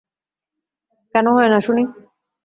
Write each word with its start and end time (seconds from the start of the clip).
কেন 1.15 1.25
হয় 1.35 1.49
না 1.49 1.59
শুনি? 1.59 1.83